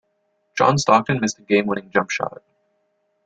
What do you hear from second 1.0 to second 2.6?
missed a game-winning jump shot.